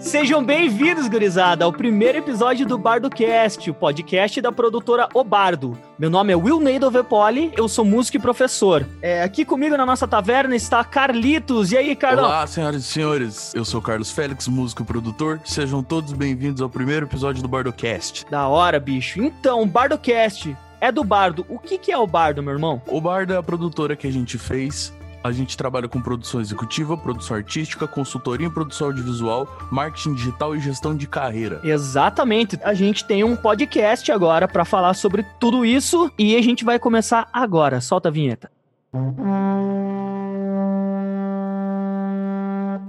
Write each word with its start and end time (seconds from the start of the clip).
Sejam 0.00 0.42
bem-vindos, 0.42 1.06
gurizada, 1.08 1.66
ao 1.66 1.72
primeiro 1.72 2.16
episódio 2.16 2.66
do 2.66 2.78
BardoCast, 2.78 3.70
o 3.70 3.74
podcast 3.74 4.40
da 4.40 4.50
produtora 4.50 5.06
O 5.12 5.22
Bardo. 5.22 5.78
Meu 5.98 6.08
nome 6.08 6.32
é 6.32 6.36
Will 6.36 6.58
Neido 6.58 6.90
Vepoli, 6.90 7.52
eu 7.54 7.68
sou 7.68 7.84
músico 7.84 8.16
e 8.16 8.20
professor. 8.20 8.86
É, 9.02 9.22
aqui 9.22 9.44
comigo 9.44 9.76
na 9.76 9.84
nossa 9.84 10.08
taverna 10.08 10.56
está 10.56 10.82
Carlitos. 10.82 11.70
E 11.70 11.76
aí, 11.76 11.94
Carlão? 11.94 12.24
Olá, 12.24 12.46
senhoras 12.46 12.82
e 12.82 12.86
senhores. 12.86 13.54
Eu 13.54 13.64
sou 13.64 13.82
Carlos 13.82 14.10
Félix, 14.10 14.48
músico 14.48 14.82
e 14.82 14.86
produtor. 14.86 15.38
Sejam 15.44 15.82
todos 15.82 16.14
bem-vindos 16.14 16.62
ao 16.62 16.70
primeiro 16.70 17.04
episódio 17.04 17.42
do 17.42 17.48
BardoCast. 17.48 18.24
Da 18.30 18.48
hora, 18.48 18.80
bicho. 18.80 19.22
Então, 19.22 19.68
BardoCast 19.68 20.56
é 20.80 20.90
do 20.90 21.04
Bardo. 21.04 21.44
O 21.46 21.58
que, 21.58 21.76
que 21.76 21.92
é 21.92 21.98
o 21.98 22.06
Bardo, 22.06 22.42
meu 22.42 22.54
irmão? 22.54 22.80
O 22.86 23.02
Bardo 23.02 23.34
é 23.34 23.36
a 23.36 23.42
produtora 23.42 23.94
que 23.94 24.06
a 24.06 24.12
gente 24.12 24.38
fez 24.38 24.92
a 25.22 25.32
gente 25.32 25.56
trabalha 25.56 25.88
com 25.88 26.00
produção 26.00 26.40
executiva, 26.40 26.96
produção 26.96 27.36
artística, 27.36 27.86
consultoria 27.86 28.46
em 28.46 28.50
produção 28.50 28.88
audiovisual, 28.88 29.48
marketing 29.70 30.14
digital 30.14 30.56
e 30.56 30.60
gestão 30.60 30.96
de 30.96 31.06
carreira. 31.06 31.60
Exatamente. 31.62 32.58
A 32.62 32.74
gente 32.74 33.04
tem 33.04 33.22
um 33.22 33.36
podcast 33.36 34.10
agora 34.10 34.48
para 34.48 34.64
falar 34.64 34.94
sobre 34.94 35.24
tudo 35.38 35.64
isso 35.64 36.10
e 36.18 36.36
a 36.36 36.42
gente 36.42 36.64
vai 36.64 36.78
começar 36.78 37.28
agora. 37.32 37.80
Solta 37.80 38.08
a 38.08 38.12
vinheta. 38.12 38.50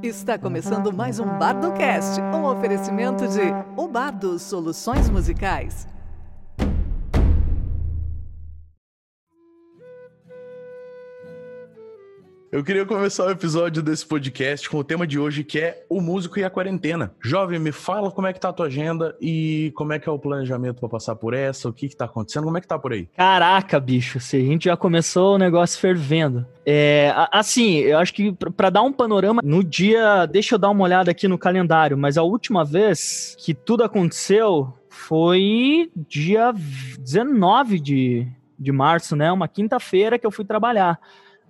Está 0.01 0.37
começando 0.37 0.91
mais 0.91 1.19
um 1.19 1.25
BardoCast, 1.37 2.19
um 2.21 2.45
oferecimento 2.45 3.27
de 3.27 3.41
O 3.77 3.87
Bardo 3.87 4.39
Soluções 4.39 5.09
Musicais. 5.09 5.90
Eu 12.51 12.65
queria 12.65 12.85
começar 12.85 13.27
o 13.27 13.29
episódio 13.29 13.81
desse 13.81 14.05
podcast 14.05 14.69
com 14.69 14.75
o 14.75 14.83
tema 14.83 15.07
de 15.07 15.17
hoje, 15.17 15.41
que 15.41 15.57
é 15.57 15.85
o 15.87 16.01
músico 16.01 16.37
e 16.37 16.43
a 16.43 16.49
quarentena. 16.49 17.15
Jovem, 17.21 17.57
me 17.57 17.71
fala 17.71 18.11
como 18.11 18.27
é 18.27 18.33
que 18.33 18.41
tá 18.41 18.49
a 18.49 18.53
tua 18.53 18.65
agenda 18.65 19.15
e 19.21 19.71
como 19.73 19.93
é 19.93 19.99
que 19.99 20.09
é 20.09 20.11
o 20.11 20.19
planejamento 20.19 20.81
para 20.81 20.89
passar 20.89 21.15
por 21.15 21.33
essa, 21.33 21.69
o 21.69 21.73
que 21.73 21.87
que 21.87 21.95
tá 21.95 22.03
acontecendo, 22.03 22.43
como 22.43 22.57
é 22.57 22.59
que 22.59 22.67
tá 22.67 22.77
por 22.77 22.91
aí? 22.91 23.07
Caraca, 23.15 23.79
bicho, 23.79 24.19
se 24.19 24.35
a 24.35 24.41
gente 24.41 24.65
já 24.65 24.75
começou 24.75 25.35
o 25.35 25.37
negócio 25.37 25.79
fervendo. 25.79 26.45
É, 26.65 27.13
assim, 27.31 27.77
eu 27.77 27.97
acho 27.97 28.13
que 28.13 28.33
para 28.33 28.69
dar 28.69 28.81
um 28.81 28.91
panorama, 28.91 29.41
no 29.41 29.63
dia, 29.63 30.25
deixa 30.25 30.55
eu 30.55 30.59
dar 30.59 30.71
uma 30.71 30.83
olhada 30.83 31.09
aqui 31.09 31.29
no 31.29 31.37
calendário, 31.37 31.97
mas 31.97 32.17
a 32.17 32.23
última 32.23 32.65
vez 32.65 33.33
que 33.39 33.53
tudo 33.53 33.81
aconteceu 33.81 34.73
foi 34.89 35.89
dia 35.95 36.53
19 36.99 37.79
de, 37.79 38.27
de 38.59 38.71
março, 38.73 39.15
né? 39.15 39.31
Uma 39.31 39.47
quinta-feira 39.47 40.19
que 40.19 40.27
eu 40.27 40.31
fui 40.31 40.43
trabalhar. 40.43 40.99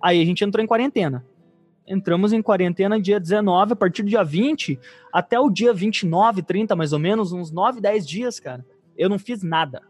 Aí 0.02 0.20
a 0.20 0.24
gente 0.24 0.44
entrou 0.44 0.62
em 0.62 0.66
quarentena. 0.66 1.24
Entramos 1.86 2.32
em 2.32 2.42
quarentena 2.42 3.00
dia 3.00 3.20
19, 3.20 3.72
a 3.72 3.76
partir 3.76 4.02
do 4.02 4.08
dia 4.08 4.24
20 4.24 4.78
até 5.12 5.38
o 5.38 5.50
dia 5.50 5.72
29, 5.72 6.42
30 6.42 6.74
mais 6.76 6.92
ou 6.92 6.98
menos, 6.98 7.32
uns 7.32 7.50
9, 7.50 7.80
10 7.80 8.06
dias, 8.06 8.40
cara. 8.40 8.64
Eu 8.96 9.08
não 9.08 9.18
fiz 9.18 9.42
nada. 9.42 9.82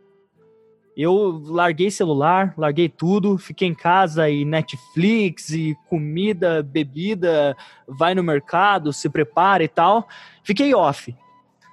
Eu 0.95 1.43
larguei 1.47 1.91
celular, 1.91 2.53
larguei 2.57 2.89
tudo, 2.89 3.39
fiquei 3.39 3.67
em 3.67 3.75
casa 3.75 4.29
e 4.29 4.45
Netflix 4.45 5.51
e 5.51 5.75
comida, 5.89 6.63
bebida, 6.63 7.57
vai 7.89 8.15
no 8.15 8.23
mercado, 8.23 8.93
se 8.93 9.09
prepara 9.09 9.65
e 9.65 9.69
tal. 9.69 10.07
Fiquei 10.43 10.75
off. 10.75 11.15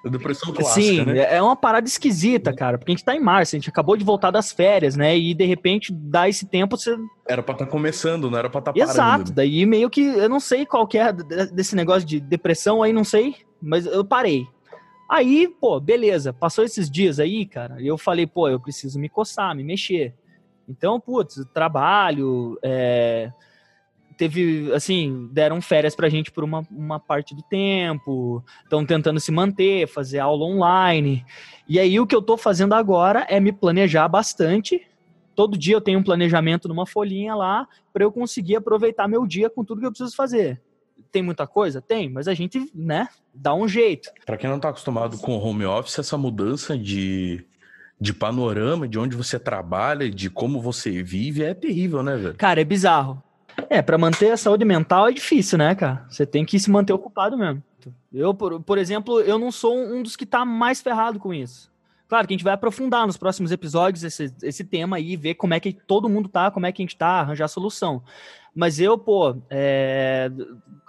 Depressão 0.05 0.53
clássica, 0.53 0.81
Sim, 0.81 1.05
né? 1.05 1.36
é 1.36 1.42
uma 1.42 1.58
parada 1.58 1.86
esquisita, 1.86 2.53
cara, 2.53 2.78
porque 2.78 2.92
a 2.92 2.95
gente 2.95 3.03
tá 3.03 3.14
em 3.14 3.19
março, 3.19 3.55
a 3.55 3.59
gente 3.59 3.69
acabou 3.69 3.97
de 3.97 4.03
voltar 4.05 4.31
das 4.31 4.50
férias, 4.50 4.95
né? 4.95 5.17
E 5.17 5.33
de 5.33 5.45
repente 5.45 5.92
dá 5.92 6.30
esse 6.30 6.45
tempo, 6.45 6.78
você. 6.78 6.95
Era 7.28 7.44
pra 7.44 7.53
estar 7.53 7.66
tá 7.66 7.72
começando, 7.72 8.31
não 8.31 8.38
era 8.38 8.50
pra 8.50 8.59
estar 8.59 8.72
tá 8.72 8.80
parando. 8.80 8.94
Exato, 8.94 9.33
daí 9.33 9.66
meio 9.66 9.89
que 9.89 10.02
eu 10.02 10.30
não 10.30 10.39
sei 10.39 10.66
qual 10.66 10.88
que 10.88 10.97
é 10.97 11.11
desse 11.11 11.75
negócio 11.75 12.08
de 12.08 12.20
depressão 12.20 12.81
aí, 12.81 12.94
não 12.94 13.03
sei, 13.03 13.36
mas 13.61 13.86
eu 13.86 14.05
parei. 14.05 14.47
Aí, 15.09 15.47
pô, 15.59 15.80
beleza, 15.80 16.31
passou 16.31 16.64
esses 16.64 16.89
dias 16.89 17.20
aí, 17.20 17.45
cara, 17.45 17.81
e 17.81 17.88
eu 17.88 17.97
falei, 17.97 18.25
pô, 18.25 18.48
eu 18.48 18.59
preciso 18.59 18.99
me 18.99 19.09
coçar, 19.09 19.54
me 19.54 19.64
mexer. 19.64 20.14
Então, 20.67 20.99
putz, 20.99 21.43
trabalho, 21.52 22.58
é, 22.64 23.32
teve, 24.20 24.70
assim, 24.74 25.30
deram 25.32 25.62
férias 25.62 25.96
pra 25.96 26.10
gente 26.10 26.30
por 26.30 26.44
uma, 26.44 26.62
uma 26.70 27.00
parte 27.00 27.34
do 27.34 27.42
tempo, 27.42 28.44
estão 28.66 28.86
tentando 28.86 29.18
se 29.18 29.32
manter, 29.32 29.88
fazer 29.88 30.20
aula 30.20 30.44
online. 30.44 31.26
E 31.70 31.80
aí 31.80 31.98
o 32.02 32.06
que 32.06 32.14
eu 32.14 32.22
tô 32.22 32.36
fazendo 32.36 32.74
agora 32.74 33.26
é 33.30 33.40
me 33.40 33.54
planejar 33.54 34.10
bastante. 34.10 34.86
Todo 35.34 35.58
dia 35.58 35.74
eu 35.74 35.80
tenho 35.80 36.00
um 36.00 36.04
planejamento 36.04 36.68
numa 36.68 36.86
folhinha 36.86 37.34
lá 37.34 37.66
para 37.94 38.04
eu 38.04 38.12
conseguir 38.12 38.58
aproveitar 38.58 39.08
meu 39.08 39.26
dia 39.26 39.50
com 39.50 39.64
tudo 39.64 39.80
que 39.80 39.88
eu 39.88 39.92
preciso 39.92 40.14
fazer. 40.14 40.62
Tem 41.14 41.22
muita 41.22 41.48
coisa? 41.48 41.82
Tem, 41.82 42.10
mas 42.10 42.28
a 42.28 42.34
gente, 42.34 42.70
né, 42.76 43.08
dá 43.34 43.56
um 43.56 43.70
jeito. 43.70 44.12
Para 44.26 44.36
quem 44.36 44.50
não 44.50 44.60
tá 44.60 44.68
acostumado 44.68 45.18
com 45.18 45.38
o 45.38 45.42
home 45.42 45.64
office, 45.64 45.98
essa 45.98 46.18
mudança 46.18 46.78
de 46.78 47.46
de 48.02 48.14
panorama, 48.14 48.88
de 48.88 48.98
onde 48.98 49.14
você 49.14 49.38
trabalha, 49.38 50.10
de 50.10 50.30
como 50.30 50.62
você 50.62 51.04
vive, 51.04 51.44
é 51.44 51.54
terrível, 51.54 52.02
né, 52.02 52.16
velho? 52.16 52.36
Cara, 52.36 52.62
é 52.62 52.64
bizarro. 52.64 53.22
É, 53.70 53.81
para 53.81 53.97
manter 53.97 54.31
a 54.31 54.37
saúde 54.37 54.64
mental 54.65 55.08
é 55.08 55.11
difícil, 55.11 55.58
né, 55.58 55.73
cara? 55.75 56.05
Você 56.09 56.25
tem 56.25 56.45
que 56.45 56.59
se 56.59 56.70
manter 56.70 56.93
ocupado 56.93 57.37
mesmo. 57.37 57.64
Eu, 58.11 58.33
por, 58.33 58.61
por 58.61 58.77
exemplo, 58.77 59.21
eu 59.21 59.37
não 59.37 59.52
sou 59.52 59.77
um 59.77 60.03
dos 60.03 60.15
que 60.15 60.25
tá 60.25 60.43
mais 60.45 60.81
ferrado 60.81 61.20
com 61.20 61.33
isso. 61.33 61.71
Claro 62.08 62.27
que 62.27 62.33
a 62.33 62.36
gente 62.36 62.43
vai 62.43 62.53
aprofundar 62.53 63.05
nos 63.05 63.17
próximos 63.17 63.52
episódios 63.52 64.03
esse, 64.03 64.33
esse 64.42 64.64
tema 64.64 64.97
aí, 64.97 65.15
ver 65.15 65.36
como 65.36 65.53
é 65.53 65.59
que 65.59 65.71
todo 65.71 66.09
mundo 66.09 66.27
tá, 66.27 66.49
como 66.49 66.65
é 66.65 66.71
que 66.71 66.81
a 66.81 66.83
gente 66.83 66.97
tá, 66.97 67.20
arranjar 67.20 67.47
solução. 67.47 68.02
Mas 68.55 68.80
eu, 68.80 68.98
pô, 68.98 69.37
é... 69.49 70.32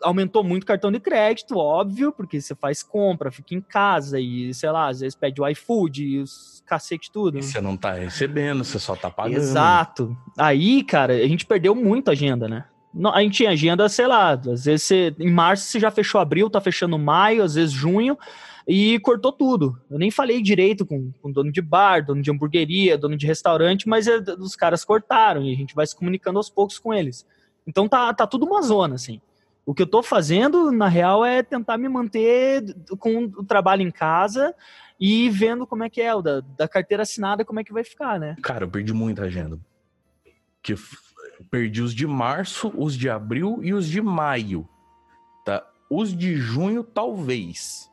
aumentou 0.02 0.42
muito 0.42 0.64
o 0.64 0.66
cartão 0.66 0.90
de 0.90 0.98
crédito, 0.98 1.56
óbvio, 1.56 2.12
porque 2.12 2.40
você 2.40 2.54
faz 2.54 2.82
compra, 2.82 3.30
fica 3.30 3.54
em 3.54 3.60
casa 3.60 4.18
e, 4.18 4.52
sei 4.54 4.70
lá, 4.70 4.88
às 4.88 5.00
vezes 5.00 5.14
pede 5.14 5.40
o 5.40 5.48
iFood 5.48 6.04
e 6.04 6.18
os 6.18 6.62
cacete 6.66 7.10
tudo. 7.10 7.38
E 7.38 7.42
você 7.42 7.60
não 7.60 7.76
tá 7.76 7.92
recebendo, 7.92 8.64
você 8.64 8.78
só 8.78 8.94
tá 8.94 9.10
pagando. 9.10 9.36
Exato. 9.36 10.16
Aí, 10.38 10.84
cara, 10.84 11.14
a 11.14 11.26
gente 11.26 11.44
perdeu 11.44 11.74
muito 11.74 12.10
agenda, 12.10 12.48
né? 12.48 12.64
A 13.12 13.22
gente 13.22 13.36
tinha 13.36 13.50
agenda, 13.50 13.88
sei 13.88 14.06
lá, 14.06 14.32
às 14.32 14.64
vezes 14.64 14.82
você, 14.82 15.14
em 15.18 15.30
março 15.30 15.66
você 15.66 15.78
já 15.78 15.90
fechou 15.90 16.20
abril, 16.20 16.50
tá 16.50 16.60
fechando 16.60 16.98
maio, 16.98 17.44
às 17.44 17.54
vezes 17.54 17.72
junho, 17.72 18.18
e 18.66 18.98
cortou 19.00 19.32
tudo. 19.32 19.80
Eu 19.88 19.98
nem 19.98 20.10
falei 20.10 20.42
direito 20.42 20.84
com, 20.84 21.12
com 21.20 21.30
dono 21.30 21.52
de 21.52 21.60
bar, 21.60 22.04
dono 22.04 22.20
de 22.20 22.30
hamburgueria, 22.30 22.98
dono 22.98 23.16
de 23.16 23.26
restaurante, 23.26 23.88
mas 23.88 24.08
é, 24.08 24.18
os 24.38 24.56
caras 24.56 24.84
cortaram 24.84 25.44
e 25.44 25.52
a 25.52 25.56
gente 25.56 25.74
vai 25.74 25.86
se 25.86 25.94
comunicando 25.94 26.38
aos 26.38 26.50
poucos 26.50 26.78
com 26.78 26.92
eles. 26.92 27.24
Então 27.70 27.88
tá, 27.88 28.12
tá 28.12 28.26
tudo 28.26 28.44
uma 28.44 28.60
zona, 28.62 28.96
assim. 28.96 29.20
O 29.64 29.72
que 29.72 29.82
eu 29.82 29.86
tô 29.86 30.02
fazendo, 30.02 30.72
na 30.72 30.88
real, 30.88 31.24
é 31.24 31.40
tentar 31.40 31.78
me 31.78 31.88
manter 31.88 32.74
com 32.98 33.26
o 33.26 33.44
trabalho 33.44 33.82
em 33.82 33.90
casa 33.90 34.52
e 34.98 35.30
vendo 35.30 35.64
como 35.66 35.84
é 35.84 35.88
que 35.88 36.00
é, 36.00 36.12
o 36.12 36.20
da, 36.20 36.40
da 36.40 36.66
carteira 36.66 37.04
assinada, 37.04 37.44
como 37.44 37.60
é 37.60 37.64
que 37.64 37.72
vai 37.72 37.84
ficar, 37.84 38.18
né? 38.18 38.36
Cara, 38.42 38.64
eu 38.64 38.68
perdi 38.68 38.92
muita 38.92 39.22
agenda. 39.22 39.56
Que 40.60 40.74
perdi 41.48 41.80
os 41.80 41.94
de 41.94 42.06
março, 42.08 42.72
os 42.76 42.96
de 42.96 43.08
abril 43.08 43.60
e 43.62 43.72
os 43.72 43.86
de 43.86 44.02
maio. 44.02 44.68
Tá? 45.44 45.64
Os 45.88 46.12
de 46.14 46.34
junho, 46.34 46.82
talvez. 46.82 47.88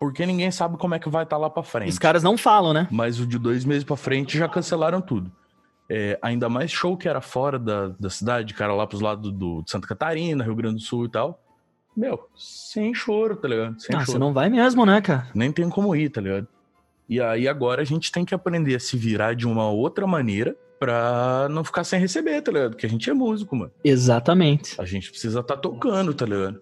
Porque 0.00 0.24
ninguém 0.24 0.50
sabe 0.50 0.78
como 0.78 0.94
é 0.94 0.98
que 0.98 1.10
vai 1.10 1.24
estar 1.24 1.36
tá 1.36 1.40
lá 1.40 1.50
para 1.50 1.62
frente. 1.62 1.90
Os 1.90 1.98
caras 1.98 2.22
não 2.22 2.38
falam, 2.38 2.72
né? 2.72 2.88
Mas 2.90 3.20
o 3.20 3.26
de 3.26 3.38
dois 3.38 3.66
meses 3.66 3.84
para 3.84 3.96
frente 3.96 4.38
já 4.38 4.48
cancelaram 4.48 5.02
tudo. 5.02 5.30
É, 5.90 6.18
ainda 6.20 6.48
mais 6.48 6.70
show 6.70 6.96
que 6.96 7.08
era 7.08 7.20
fora 7.20 7.58
da, 7.58 7.88
da 7.88 8.10
cidade, 8.10 8.52
cara, 8.52 8.74
lá 8.74 8.86
pros 8.86 9.00
lados 9.00 9.32
do, 9.32 9.62
de 9.62 9.70
Santa 9.70 9.88
Catarina, 9.88 10.44
Rio 10.44 10.54
Grande 10.54 10.76
do 10.76 10.82
Sul 10.82 11.06
e 11.06 11.10
tal. 11.10 11.42
Meu, 11.96 12.28
sem 12.36 12.94
choro, 12.94 13.34
tá 13.36 13.48
ligado? 13.48 13.80
Sem 13.80 13.96
ah, 13.96 14.00
choro. 14.00 14.12
você 14.12 14.18
não 14.18 14.32
vai 14.32 14.48
mesmo, 14.48 14.84
né, 14.84 15.00
cara? 15.00 15.28
Nem 15.34 15.50
tem 15.50 15.68
como 15.68 15.96
ir, 15.96 16.10
tá 16.10 16.20
ligado? 16.20 16.46
E 17.08 17.20
aí 17.20 17.48
agora 17.48 17.82
a 17.82 17.84
gente 17.84 18.12
tem 18.12 18.24
que 18.24 18.34
aprender 18.34 18.74
a 18.74 18.80
se 18.80 18.96
virar 18.96 19.34
de 19.34 19.46
uma 19.46 19.70
outra 19.70 20.06
maneira 20.06 20.54
pra 20.78 21.48
não 21.50 21.64
ficar 21.64 21.82
sem 21.82 21.98
receber, 21.98 22.40
tá 22.42 22.52
ligado? 22.52 22.70
Porque 22.72 22.86
a 22.86 22.88
gente 22.88 23.08
é 23.08 23.14
músico, 23.14 23.56
mano. 23.56 23.72
Exatamente. 23.82 24.80
A 24.80 24.84
gente 24.84 25.10
precisa 25.10 25.40
estar 25.40 25.56
tá 25.56 25.60
tocando, 25.60 26.14
tá 26.14 26.24
ligado? 26.24 26.60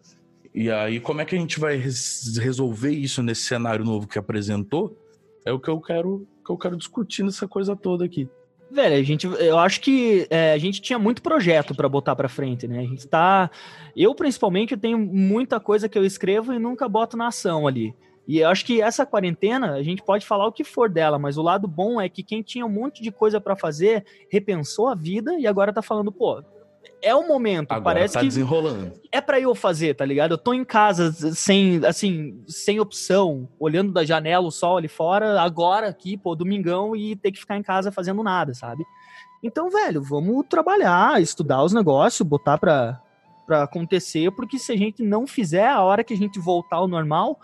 E 0.54 0.70
aí, 0.70 1.00
como 1.00 1.20
é 1.20 1.24
que 1.24 1.34
a 1.34 1.38
gente 1.38 1.60
vai 1.60 1.76
res 1.76 2.38
resolver 2.38 2.92
isso 2.92 3.22
nesse 3.22 3.42
cenário 3.42 3.84
novo 3.84 4.06
que 4.06 4.18
apresentou? 4.18 4.96
É 5.44 5.52
o 5.52 5.60
que 5.60 5.68
eu 5.68 5.78
quero, 5.80 6.26
que 6.44 6.50
eu 6.50 6.56
quero 6.56 6.76
discutir 6.76 7.22
nessa 7.22 7.46
coisa 7.46 7.76
toda 7.76 8.04
aqui. 8.04 8.26
Velho, 8.76 8.94
a 8.94 9.02
gente, 9.02 9.26
eu 9.26 9.58
acho 9.58 9.80
que 9.80 10.26
é, 10.28 10.52
a 10.52 10.58
gente 10.58 10.82
tinha 10.82 10.98
muito 10.98 11.22
projeto 11.22 11.74
para 11.74 11.88
botar 11.88 12.14
para 12.14 12.28
frente, 12.28 12.68
né? 12.68 12.80
A 12.80 12.82
gente 12.82 13.08
tá, 13.08 13.50
eu 13.96 14.14
principalmente 14.14 14.72
eu 14.72 14.78
tenho 14.78 14.98
muita 14.98 15.58
coisa 15.58 15.88
que 15.88 15.96
eu 15.96 16.04
escrevo 16.04 16.52
e 16.52 16.58
nunca 16.58 16.86
boto 16.86 17.16
na 17.16 17.28
ação 17.28 17.66
ali. 17.66 17.94
E 18.28 18.40
eu 18.40 18.50
acho 18.50 18.66
que 18.66 18.82
essa 18.82 19.06
quarentena, 19.06 19.72
a 19.72 19.82
gente 19.82 20.02
pode 20.02 20.26
falar 20.26 20.46
o 20.46 20.52
que 20.52 20.62
for 20.62 20.90
dela, 20.90 21.18
mas 21.18 21.38
o 21.38 21.42
lado 21.42 21.66
bom 21.66 21.98
é 21.98 22.06
que 22.06 22.22
quem 22.22 22.42
tinha 22.42 22.66
um 22.66 22.68
monte 22.68 23.02
de 23.02 23.10
coisa 23.10 23.40
para 23.40 23.56
fazer 23.56 24.04
repensou 24.28 24.88
a 24.88 24.94
vida 24.94 25.38
e 25.38 25.46
agora 25.46 25.72
tá 25.72 25.80
falando, 25.80 26.12
pô, 26.12 26.42
é 27.02 27.14
o 27.14 27.26
momento, 27.26 27.72
agora 27.72 27.94
parece 27.96 28.14
tá 28.14 28.20
que 28.20 28.26
desenrolando. 28.26 28.92
É 29.12 29.20
para 29.20 29.40
eu 29.40 29.54
fazer, 29.54 29.94
tá 29.94 30.04
ligado? 30.04 30.32
Eu 30.32 30.38
tô 30.38 30.52
em 30.52 30.64
casa 30.64 31.12
sem, 31.12 31.84
assim, 31.84 32.42
sem 32.46 32.80
opção, 32.80 33.48
olhando 33.58 33.92
da 33.92 34.04
janela 34.04 34.46
o 34.46 34.50
sol 34.50 34.76
ali 34.76 34.88
fora, 34.88 35.40
agora 35.40 35.88
aqui, 35.88 36.16
pô, 36.16 36.34
domingão 36.34 36.96
e 36.96 37.16
ter 37.16 37.32
que 37.32 37.38
ficar 37.38 37.56
em 37.56 37.62
casa 37.62 37.92
fazendo 37.92 38.22
nada, 38.22 38.54
sabe? 38.54 38.84
Então, 39.42 39.70
velho, 39.70 40.02
vamos 40.02 40.44
trabalhar, 40.48 41.20
estudar 41.20 41.62
os 41.62 41.72
negócios, 41.72 42.26
botar 42.26 42.58
pra, 42.58 43.00
pra 43.46 43.62
acontecer, 43.62 44.30
porque 44.32 44.58
se 44.58 44.72
a 44.72 44.76
gente 44.76 45.02
não 45.02 45.26
fizer 45.26 45.68
a 45.68 45.82
hora 45.82 46.02
que 46.02 46.14
a 46.14 46.16
gente 46.16 46.38
voltar 46.38 46.76
ao 46.76 46.88
normal, 46.88 47.38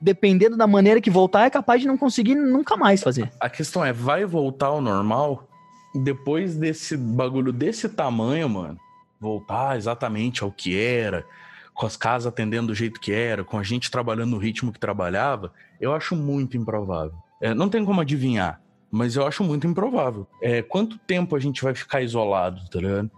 dependendo 0.00 0.56
da 0.56 0.66
maneira 0.66 1.00
que 1.00 1.10
voltar, 1.10 1.44
é 1.44 1.50
capaz 1.50 1.80
de 1.80 1.86
não 1.86 1.98
conseguir 1.98 2.34
nunca 2.34 2.76
mais 2.76 3.02
fazer. 3.02 3.30
A 3.40 3.50
questão 3.50 3.84
é, 3.84 3.92
vai 3.92 4.24
voltar 4.24 4.68
ao 4.68 4.80
normal 4.80 5.49
depois 5.94 6.56
desse 6.56 6.96
bagulho 6.96 7.52
desse 7.52 7.88
tamanho, 7.88 8.48
mano? 8.48 8.78
Voltar 9.20 9.76
exatamente 9.76 10.42
ao 10.42 10.50
que 10.50 10.78
era, 10.78 11.26
com 11.74 11.86
as 11.86 11.96
casas 11.96 12.26
atendendo 12.26 12.68
do 12.68 12.74
jeito 12.74 13.00
que 13.00 13.12
era, 13.12 13.44
com 13.44 13.58
a 13.58 13.62
gente 13.62 13.90
trabalhando 13.90 14.30
no 14.30 14.38
ritmo 14.38 14.72
que 14.72 14.78
trabalhava, 14.78 15.52
eu 15.80 15.92
acho 15.92 16.14
muito 16.14 16.56
improvável. 16.56 17.14
É, 17.40 17.54
não 17.54 17.68
tem 17.68 17.84
como 17.84 18.00
adivinhar, 18.00 18.60
mas 18.90 19.16
eu 19.16 19.26
acho 19.26 19.42
muito 19.42 19.66
improvável. 19.66 20.26
É, 20.42 20.62
quanto 20.62 20.98
tempo 20.98 21.34
a 21.34 21.40
gente 21.40 21.62
vai 21.62 21.74
ficar 21.74 22.02
isolado, 22.02 22.68
tá 22.70 22.80
ligado? 22.80 23.10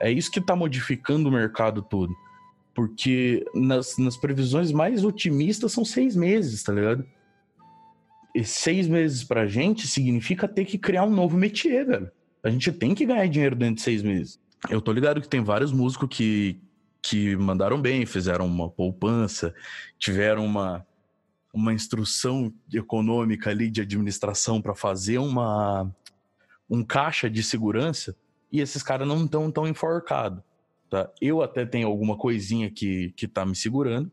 É 0.00 0.10
isso 0.10 0.30
que 0.30 0.40
tá 0.40 0.54
modificando 0.54 1.28
o 1.28 1.32
mercado 1.32 1.82
todo. 1.82 2.14
Porque 2.74 3.44
nas, 3.52 3.98
nas 3.98 4.16
previsões 4.16 4.70
mais 4.70 5.04
otimistas 5.04 5.72
são 5.72 5.84
seis 5.84 6.14
meses, 6.14 6.62
tá 6.62 6.72
ligado? 6.72 7.04
E 8.34 8.44
seis 8.44 8.86
meses 8.86 9.24
pra 9.24 9.46
gente 9.46 9.86
significa 9.86 10.46
ter 10.46 10.64
que 10.64 10.78
criar 10.78 11.04
um 11.04 11.10
novo 11.10 11.36
métier, 11.36 11.86
velho. 11.86 12.10
A 12.42 12.50
gente 12.50 12.70
tem 12.72 12.94
que 12.94 13.04
ganhar 13.04 13.26
dinheiro 13.26 13.56
dentro 13.56 13.76
de 13.76 13.82
seis 13.82 14.02
meses. 14.02 14.40
Eu 14.70 14.80
tô 14.80 14.92
ligado 14.92 15.20
que 15.20 15.28
tem 15.28 15.42
vários 15.42 15.72
músicos 15.72 16.08
que, 16.08 16.60
que 17.02 17.36
mandaram 17.36 17.80
bem, 17.80 18.04
fizeram 18.06 18.46
uma 18.46 18.68
poupança, 18.68 19.54
tiveram 19.98 20.44
uma, 20.44 20.86
uma 21.52 21.72
instrução 21.72 22.52
econômica 22.72 23.50
ali 23.50 23.70
de 23.70 23.80
administração 23.80 24.60
para 24.60 24.74
fazer 24.74 25.18
uma 25.18 25.90
um 26.70 26.84
caixa 26.84 27.30
de 27.30 27.42
segurança 27.42 28.14
e 28.52 28.60
esses 28.60 28.82
caras 28.82 29.08
não 29.08 29.24
estão 29.24 29.50
tão 29.50 29.66
enforcados. 29.66 30.42
Tá? 30.90 31.10
Eu 31.20 31.42
até 31.42 31.64
tenho 31.66 31.86
alguma 31.86 32.16
coisinha 32.16 32.70
que, 32.70 33.10
que 33.16 33.26
tá 33.26 33.44
me 33.44 33.54
segurando, 33.54 34.10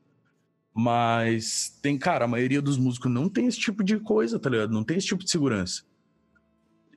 mas 0.77 1.79
tem, 1.81 1.97
cara, 1.97 2.25
a 2.25 2.27
maioria 2.27 2.61
dos 2.61 2.77
músicos 2.77 3.09
não 3.09 3.29
tem 3.29 3.47
esse 3.47 3.57
tipo 3.57 3.81
de 3.81 3.97
coisa, 3.97 4.37
tá 4.37 4.49
ligado? 4.49 4.73
Não 4.73 4.83
tem 4.83 4.97
esse 4.97 5.07
tipo 5.07 5.23
de 5.23 5.31
segurança. 5.31 5.83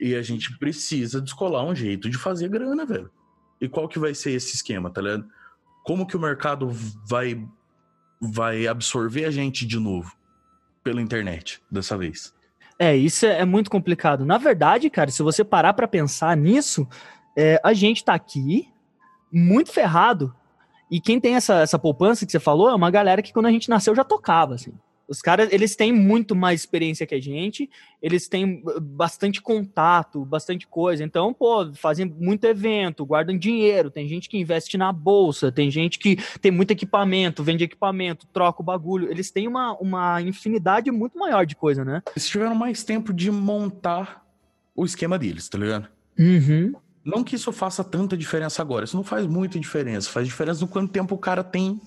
E 0.00 0.16
a 0.16 0.22
gente 0.22 0.58
precisa 0.58 1.20
descolar 1.20 1.64
um 1.64 1.76
jeito 1.76 2.10
de 2.10 2.18
fazer 2.18 2.48
grana, 2.48 2.84
velho. 2.84 3.08
E 3.60 3.68
qual 3.68 3.86
que 3.86 3.98
vai 3.98 4.14
ser 4.14 4.32
esse 4.32 4.56
esquema, 4.56 4.90
tá 4.90 5.00
ligado? 5.00 5.28
Como 5.84 6.06
que 6.06 6.16
o 6.16 6.20
mercado 6.20 6.68
vai 7.08 7.46
vai 8.20 8.66
absorver 8.66 9.26
a 9.26 9.30
gente 9.30 9.64
de 9.64 9.78
novo 9.78 10.12
pela 10.82 11.00
internet 11.00 11.62
dessa 11.70 11.96
vez? 11.96 12.34
É, 12.80 12.96
isso 12.96 13.26
é 13.26 13.44
muito 13.44 13.70
complicado. 13.70 14.26
Na 14.26 14.38
verdade, 14.38 14.90
cara, 14.90 15.10
se 15.10 15.22
você 15.22 15.44
parar 15.44 15.72
para 15.72 15.86
pensar 15.86 16.36
nisso, 16.36 16.86
é, 17.36 17.60
a 17.62 17.72
gente 17.72 18.04
tá 18.04 18.14
aqui 18.14 18.68
muito 19.32 19.72
ferrado. 19.72 20.34
E 20.90 21.00
quem 21.00 21.20
tem 21.20 21.34
essa, 21.34 21.60
essa 21.60 21.78
poupança 21.78 22.24
que 22.24 22.32
você 22.32 22.40
falou 22.40 22.68
é 22.68 22.74
uma 22.74 22.90
galera 22.90 23.22
que 23.22 23.32
quando 23.32 23.46
a 23.46 23.50
gente 23.50 23.68
nasceu 23.68 23.94
já 23.94 24.04
tocava, 24.04 24.54
assim. 24.54 24.72
Os 25.08 25.22
caras, 25.22 25.50
eles 25.50 25.74
têm 25.74 25.90
muito 25.90 26.36
mais 26.36 26.60
experiência 26.60 27.06
que 27.06 27.14
a 27.14 27.20
gente, 27.20 27.70
eles 28.02 28.28
têm 28.28 28.62
bastante 28.82 29.40
contato, 29.40 30.22
bastante 30.22 30.66
coisa. 30.66 31.02
Então, 31.02 31.32
pô, 31.32 31.72
fazem 31.72 32.04
muito 32.04 32.44
evento, 32.44 33.06
guardam 33.06 33.38
dinheiro. 33.38 33.90
Tem 33.90 34.06
gente 34.06 34.28
que 34.28 34.36
investe 34.36 34.76
na 34.76 34.92
bolsa, 34.92 35.50
tem 35.50 35.70
gente 35.70 35.98
que 35.98 36.16
tem 36.42 36.52
muito 36.52 36.72
equipamento, 36.72 37.42
vende 37.42 37.64
equipamento, 37.64 38.26
troca 38.26 38.60
o 38.60 38.64
bagulho. 38.64 39.10
Eles 39.10 39.30
têm 39.30 39.48
uma, 39.48 39.72
uma 39.78 40.20
infinidade 40.20 40.90
muito 40.90 41.18
maior 41.18 41.46
de 41.46 41.56
coisa, 41.56 41.82
né? 41.82 42.02
Eles 42.14 42.28
tiveram 42.28 42.54
mais 42.54 42.84
tempo 42.84 43.10
de 43.14 43.30
montar 43.30 44.22
o 44.76 44.84
esquema 44.84 45.18
deles, 45.18 45.48
tá 45.48 45.56
ligado? 45.56 45.88
Uhum. 46.18 46.74
Não 47.08 47.24
que 47.24 47.36
isso 47.36 47.50
faça 47.52 47.82
tanta 47.82 48.16
diferença 48.16 48.60
agora, 48.60 48.84
isso 48.84 48.94
não 48.94 49.02
faz 49.02 49.26
muita 49.26 49.58
diferença. 49.58 50.10
Faz 50.10 50.26
diferença 50.26 50.60
no 50.60 50.68
quanto 50.68 50.92
tempo 50.92 51.14
o 51.14 51.18
cara 51.18 51.42
tem 51.42 51.80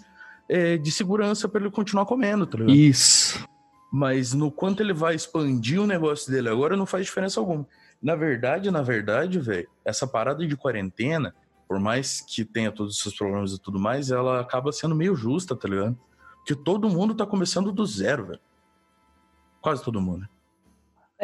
é, 0.49 0.77
de 0.77 0.91
segurança 0.91 1.47
para 1.47 1.61
ele 1.61 1.69
continuar 1.69 2.07
comendo, 2.07 2.47
tá 2.47 2.57
ligado? 2.57 2.75
Isso. 2.75 3.47
Mas 3.93 4.33
no 4.33 4.51
quanto 4.51 4.81
ele 4.81 4.93
vai 4.93 5.13
expandir 5.13 5.79
o 5.79 5.85
negócio 5.85 6.31
dele 6.31 6.49
agora, 6.49 6.75
não 6.75 6.87
faz 6.87 7.05
diferença 7.05 7.39
alguma. 7.39 7.67
Na 8.01 8.15
verdade, 8.15 8.71
na 8.71 8.81
verdade, 8.81 9.37
velho, 9.37 9.69
essa 9.85 10.07
parada 10.07 10.47
de 10.47 10.57
quarentena, 10.57 11.35
por 11.67 11.79
mais 11.79 12.21
que 12.21 12.43
tenha 12.43 12.71
todos 12.71 12.95
os 12.95 13.03
seus 13.03 13.15
problemas 13.15 13.53
e 13.53 13.61
tudo 13.61 13.79
mais, 13.79 14.09
ela 14.09 14.41
acaba 14.41 14.71
sendo 14.71 14.95
meio 14.95 15.15
justa, 15.15 15.55
tá 15.55 15.67
ligado? 15.67 15.95
Porque 16.37 16.55
todo 16.55 16.89
mundo 16.89 17.13
tá 17.13 17.27
começando 17.27 17.71
do 17.71 17.85
zero, 17.85 18.25
velho. 18.25 18.39
Quase 19.61 19.83
todo 19.83 20.01
mundo. 20.01 20.27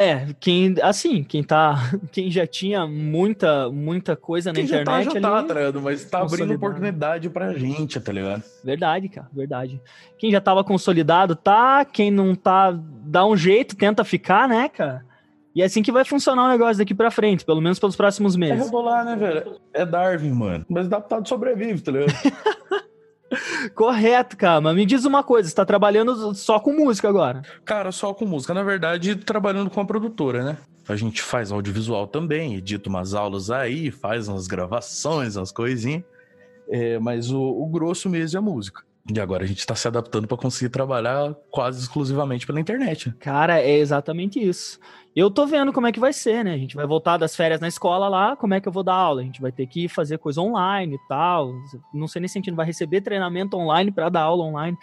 É, 0.00 0.28
quem, 0.38 0.76
assim, 0.80 1.24
quem 1.24 1.42
tá, 1.42 1.74
quem 2.12 2.30
já 2.30 2.46
tinha 2.46 2.86
muita, 2.86 3.68
muita 3.68 4.14
coisa 4.14 4.50
na 4.50 4.54
Quem 4.54 4.66
já 4.68 4.82
internet 4.82 5.04
tá, 5.06 5.10
já 5.10 5.10
ali, 5.10 5.20
tá, 5.20 5.42
tá 5.42 5.54
ligado? 5.54 5.82
Mas 5.82 6.04
tá 6.04 6.20
abrindo 6.20 6.54
oportunidade 6.54 7.28
pra 7.28 7.52
gente, 7.54 7.98
tá 7.98 8.12
ligado? 8.12 8.44
Verdade, 8.62 9.08
cara, 9.08 9.28
verdade. 9.32 9.82
Quem 10.16 10.30
já 10.30 10.40
tava 10.40 10.62
consolidado 10.62 11.34
tá, 11.34 11.84
quem 11.84 12.12
não 12.12 12.36
tá, 12.36 12.78
dá 13.04 13.26
um 13.26 13.36
jeito, 13.36 13.74
tenta 13.74 14.04
ficar, 14.04 14.48
né, 14.48 14.68
cara? 14.68 15.04
E 15.52 15.62
é 15.62 15.64
assim 15.64 15.82
que 15.82 15.90
vai 15.90 16.04
funcionar 16.04 16.44
o 16.44 16.48
negócio 16.48 16.78
daqui 16.78 16.94
pra 16.94 17.10
frente, 17.10 17.44
pelo 17.44 17.60
menos 17.60 17.80
pelos 17.80 17.96
próximos 17.96 18.36
É 18.36 18.38
meses. 18.38 18.64
rebolar, 18.66 19.04
né, 19.04 19.16
velho? 19.16 19.56
É 19.72 19.84
Darwin, 19.84 20.30
mano. 20.30 20.64
Mas 20.68 20.86
adaptado 20.86 21.28
sobrevive, 21.28 21.80
tá 21.80 21.90
ligado? 21.90 22.12
Correto, 23.70 24.36
cara. 24.36 24.60
Mas 24.60 24.74
me 24.74 24.86
diz 24.86 25.04
uma 25.04 25.22
coisa, 25.22 25.48
você 25.48 25.54
tá 25.54 25.64
trabalhando 25.64 26.34
só 26.34 26.58
com 26.60 26.72
música 26.72 27.08
agora. 27.08 27.42
Cara, 27.64 27.92
só 27.92 28.12
com 28.14 28.26
música. 28.26 28.54
Na 28.54 28.62
verdade, 28.62 29.16
trabalhando 29.16 29.70
com 29.70 29.80
a 29.80 29.84
produtora, 29.84 30.44
né? 30.44 30.56
A 30.88 30.96
gente 30.96 31.20
faz 31.20 31.52
audiovisual 31.52 32.06
também, 32.06 32.54
edita 32.54 32.88
umas 32.88 33.12
aulas 33.12 33.50
aí, 33.50 33.90
faz 33.90 34.26
umas 34.26 34.46
gravações, 34.46 35.36
umas 35.36 35.52
coisinhas. 35.52 36.02
É, 36.70 36.98
mas 36.98 37.30
o, 37.30 37.40
o 37.40 37.66
grosso 37.66 38.08
mesmo 38.08 38.36
é 38.36 38.38
a 38.38 38.42
música. 38.42 38.82
E 39.10 39.18
agora 39.18 39.44
a 39.44 39.46
gente 39.46 39.66
tá 39.66 39.74
se 39.74 39.88
adaptando 39.88 40.28
pra 40.28 40.36
conseguir 40.36 40.68
trabalhar 40.70 41.34
quase 41.50 41.80
exclusivamente 41.80 42.46
pela 42.46 42.60
internet. 42.60 43.08
né? 43.08 43.14
Cara, 43.18 43.58
é 43.60 43.78
exatamente 43.78 44.38
isso. 44.38 44.78
Eu 45.18 45.32
tô 45.32 45.46
vendo 45.46 45.72
como 45.72 45.84
é 45.84 45.90
que 45.90 45.98
vai 45.98 46.12
ser, 46.12 46.44
né? 46.44 46.54
A 46.54 46.56
gente 46.56 46.76
vai 46.76 46.86
voltar 46.86 47.16
das 47.16 47.34
férias 47.34 47.60
na 47.60 47.66
escola 47.66 48.08
lá, 48.08 48.36
como 48.36 48.54
é 48.54 48.60
que 48.60 48.68
eu 48.68 48.72
vou 48.72 48.84
dar 48.84 48.94
aula? 48.94 49.20
A 49.20 49.24
gente 49.24 49.42
vai 49.42 49.50
ter 49.50 49.66
que 49.66 49.88
fazer 49.88 50.16
coisa 50.16 50.40
online 50.40 50.94
e 50.94 51.08
tal. 51.08 51.52
Não 51.92 52.06
sei 52.06 52.20
nem 52.20 52.28
se 52.28 52.38
a 52.38 52.40
gente 52.40 52.54
vai 52.54 52.64
receber 52.64 53.00
treinamento 53.00 53.56
online 53.56 53.90
para 53.90 54.08
dar 54.10 54.20
aula 54.20 54.44
online. 54.44 54.78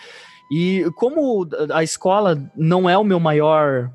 E 0.52 0.92
como 0.96 1.48
a 1.74 1.84
escola 1.86 2.52
não 2.54 2.90
é 2.90 2.98
o 2.98 3.04
meu 3.06 3.18
maior 3.18 3.90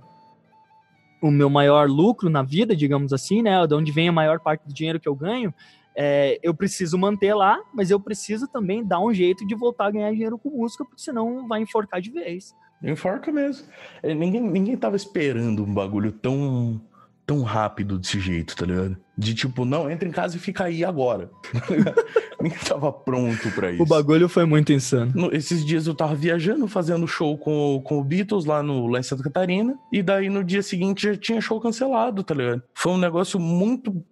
o 1.20 1.30
meu 1.30 1.50
maior 1.50 1.86
lucro 1.90 2.30
na 2.30 2.42
vida, 2.42 2.74
digamos 2.74 3.12
assim, 3.12 3.42
né? 3.42 3.66
De 3.66 3.74
onde 3.74 3.92
vem 3.92 4.08
a 4.08 4.12
maior 4.12 4.40
parte 4.40 4.66
do 4.66 4.72
dinheiro 4.72 4.98
que 4.98 5.10
eu 5.10 5.14
ganho, 5.14 5.52
é, 5.94 6.40
eu 6.42 6.54
preciso 6.54 6.96
manter 6.96 7.34
lá, 7.34 7.60
mas 7.74 7.90
eu 7.90 8.00
preciso 8.00 8.48
também 8.48 8.82
dar 8.82 8.98
um 9.00 9.12
jeito 9.12 9.46
de 9.46 9.54
voltar 9.54 9.88
a 9.88 9.90
ganhar 9.90 10.10
dinheiro 10.10 10.38
com 10.38 10.48
música, 10.48 10.86
porque 10.86 11.02
senão 11.02 11.46
vai 11.46 11.60
enforcar 11.60 12.00
de 12.00 12.10
vez. 12.10 12.56
Enforca 12.82 13.30
mesmo. 13.32 13.66
É, 14.02 14.14
ninguém, 14.14 14.40
ninguém 14.42 14.76
tava 14.76 14.96
esperando 14.96 15.64
um 15.64 15.72
bagulho 15.74 16.10
tão, 16.12 16.80
tão 17.26 17.42
rápido 17.42 17.98
desse 17.98 18.18
jeito, 18.20 18.56
tá 18.56 18.64
ligado? 18.66 18.96
De 19.16 19.34
tipo, 19.34 19.64
não, 19.66 19.90
entra 19.90 20.08
em 20.08 20.12
casa 20.12 20.36
e 20.36 20.40
fica 20.40 20.64
aí 20.64 20.82
agora. 20.84 21.30
ninguém 22.40 22.58
tava 22.58 22.90
pronto 22.92 23.50
pra 23.52 23.70
isso. 23.70 23.82
O 23.82 23.86
bagulho 23.86 24.28
foi 24.28 24.44
muito 24.46 24.72
insano. 24.72 25.12
No- 25.14 25.34
esses 25.34 25.64
dias 25.64 25.86
eu 25.86 25.94
tava 25.94 26.14
viajando, 26.14 26.66
fazendo 26.66 27.06
show 27.06 27.36
com, 27.36 27.76
o- 27.76 27.82
com 27.82 27.98
o 27.98 28.04
Beatles 28.04 28.44
lá, 28.44 28.62
no, 28.62 28.86
lá 28.86 28.98
em 28.98 29.02
Santa 29.02 29.22
Catarina. 29.22 29.78
E 29.92 30.02
daí 30.02 30.28
no 30.30 30.42
dia 30.42 30.62
seguinte 30.62 31.02
já 31.06 31.16
tinha 31.16 31.40
show 31.40 31.60
cancelado, 31.60 32.22
tá 32.22 32.34
ligado? 32.34 32.62
Foi 32.74 32.92
um 32.92 32.98
negócio 32.98 33.38
muito. 33.38 34.02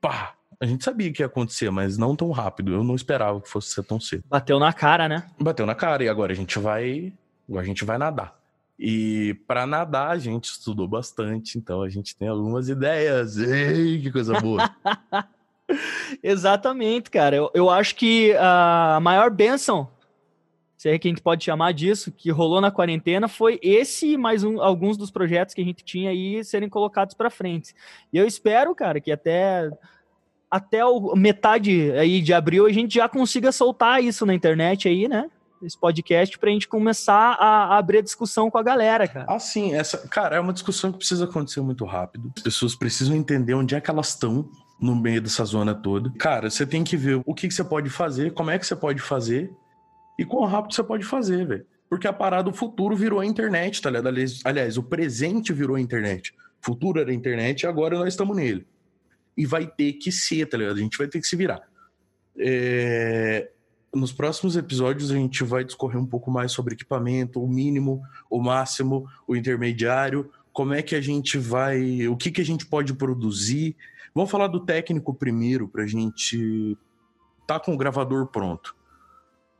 pá. 0.00 0.32
A 0.58 0.64
gente 0.64 0.82
sabia 0.84 1.12
que 1.12 1.22
ia 1.22 1.26
acontecer, 1.26 1.70
mas 1.70 1.98
não 1.98 2.16
tão 2.16 2.30
rápido. 2.30 2.72
Eu 2.72 2.82
não 2.82 2.94
esperava 2.94 3.38
que 3.42 3.48
fosse 3.48 3.72
ser 3.74 3.84
tão 3.84 4.00
cedo. 4.00 4.24
Bateu 4.26 4.58
na 4.58 4.72
cara, 4.72 5.06
né? 5.06 5.26
Bateu 5.38 5.66
na 5.66 5.74
cara 5.74 6.02
e 6.02 6.08
agora 6.08 6.32
a 6.32 6.34
gente 6.36 6.58
vai. 6.58 7.12
A 7.54 7.62
gente 7.62 7.84
vai 7.84 7.98
nadar. 7.98 8.36
E 8.78 9.34
pra 9.46 9.66
nadar 9.66 10.10
a 10.10 10.18
gente 10.18 10.44
estudou 10.44 10.86
bastante, 10.86 11.56
então 11.56 11.82
a 11.82 11.88
gente 11.88 12.14
tem 12.14 12.28
algumas 12.28 12.68
ideias. 12.68 13.38
Ei, 13.38 14.00
que 14.00 14.12
coisa 14.12 14.38
boa. 14.40 14.70
Exatamente, 16.22 17.10
cara. 17.10 17.36
Eu, 17.36 17.50
eu 17.54 17.70
acho 17.70 17.94
que 17.94 18.34
a 18.38 18.98
maior 19.00 19.30
bênção, 19.30 19.88
se 20.76 20.90
é 20.90 20.98
que 20.98 21.08
a 21.08 21.10
gente 21.10 21.22
pode 21.22 21.42
chamar 21.42 21.72
disso, 21.72 22.12
que 22.12 22.30
rolou 22.30 22.60
na 22.60 22.70
quarentena 22.70 23.28
foi 23.28 23.58
esse 23.62 24.12
e 24.12 24.18
mais 24.18 24.44
um, 24.44 24.60
alguns 24.60 24.96
dos 24.96 25.10
projetos 25.10 25.54
que 25.54 25.62
a 25.62 25.64
gente 25.64 25.82
tinha 25.82 26.10
aí 26.10 26.44
serem 26.44 26.68
colocados 26.68 27.14
para 27.14 27.30
frente. 27.30 27.74
E 28.12 28.18
eu 28.18 28.26
espero, 28.26 28.74
cara, 28.74 29.00
que 29.00 29.10
até 29.10 29.70
até 30.50 30.84
o, 30.84 31.16
metade 31.16 31.90
aí 31.92 32.20
de 32.20 32.32
abril 32.32 32.66
a 32.66 32.72
gente 32.72 32.94
já 32.94 33.08
consiga 33.08 33.50
soltar 33.50 34.02
isso 34.02 34.24
na 34.26 34.34
internet 34.34 34.86
aí, 34.86 35.08
né? 35.08 35.30
Esse 35.62 35.78
podcast 35.78 36.38
pra 36.38 36.50
gente 36.50 36.68
começar 36.68 37.32
a, 37.38 37.64
a 37.64 37.78
abrir 37.78 37.98
a 37.98 38.02
discussão 38.02 38.50
com 38.50 38.58
a 38.58 38.62
galera, 38.62 39.08
cara. 39.08 39.26
Assim, 39.28 39.74
essa, 39.74 40.06
cara, 40.08 40.36
é 40.36 40.40
uma 40.40 40.52
discussão 40.52 40.92
que 40.92 40.98
precisa 40.98 41.24
acontecer 41.24 41.60
muito 41.60 41.84
rápido. 41.84 42.32
As 42.36 42.42
pessoas 42.42 42.74
precisam 42.74 43.16
entender 43.16 43.54
onde 43.54 43.74
é 43.74 43.80
que 43.80 43.90
elas 43.90 44.08
estão 44.08 44.50
no 44.80 44.94
meio 44.94 45.20
dessa 45.20 45.44
zona 45.44 45.74
toda. 45.74 46.12
Cara, 46.18 46.50
você 46.50 46.66
tem 46.66 46.84
que 46.84 46.96
ver 46.96 47.22
o 47.24 47.34
que, 47.34 47.48
que 47.48 47.54
você 47.54 47.64
pode 47.64 47.88
fazer, 47.88 48.32
como 48.34 48.50
é 48.50 48.58
que 48.58 48.66
você 48.66 48.76
pode 48.76 49.00
fazer 49.00 49.50
e 50.18 50.24
quão 50.24 50.44
rápido 50.44 50.74
você 50.74 50.82
pode 50.82 51.04
fazer, 51.04 51.46
velho. 51.46 51.66
Porque 51.88 52.06
a 52.06 52.12
parada, 52.12 52.50
o 52.50 52.52
futuro 52.52 52.96
virou 52.96 53.20
a 53.20 53.26
internet, 53.26 53.80
tá 53.80 53.90
ligado? 53.90 54.08
Aliás, 54.44 54.76
o 54.76 54.82
presente 54.82 55.52
virou 55.52 55.76
a 55.76 55.80
internet. 55.80 56.34
O 56.60 56.66
futuro 56.66 57.00
era 57.00 57.10
a 57.10 57.14
internet 57.14 57.62
e 57.62 57.66
agora 57.66 57.96
nós 57.96 58.08
estamos 58.08 58.36
nele. 58.36 58.66
E 59.36 59.46
vai 59.46 59.66
ter 59.66 59.94
que 59.94 60.10
ser, 60.10 60.46
tá 60.46 60.56
ligado? 60.56 60.76
A 60.76 60.80
gente 60.80 60.98
vai 60.98 61.06
ter 61.06 61.20
que 61.20 61.26
se 61.26 61.36
virar. 61.36 61.62
É, 62.38 63.50
Nos 63.96 64.12
próximos 64.12 64.56
episódios 64.56 65.10
a 65.10 65.14
gente 65.14 65.42
vai 65.42 65.64
discorrer 65.64 65.98
um 65.98 66.04
pouco 66.04 66.30
mais 66.30 66.52
sobre 66.52 66.74
equipamento, 66.74 67.42
o 67.42 67.48
mínimo, 67.48 68.02
o 68.28 68.42
máximo, 68.42 69.08
o 69.26 69.34
intermediário, 69.34 70.30
como 70.52 70.74
é 70.74 70.82
que 70.82 70.94
a 70.94 71.00
gente 71.00 71.38
vai, 71.38 72.06
o 72.06 72.14
que, 72.14 72.30
que 72.30 72.42
a 72.42 72.44
gente 72.44 72.66
pode 72.66 72.92
produzir. 72.92 73.74
Vamos 74.14 74.30
falar 74.30 74.48
do 74.48 74.60
técnico 74.60 75.14
primeiro, 75.14 75.66
para 75.66 75.84
a 75.84 75.86
gente 75.86 76.76
tá 77.46 77.58
com 77.58 77.72
o 77.72 77.76
gravador 77.76 78.26
pronto, 78.26 78.76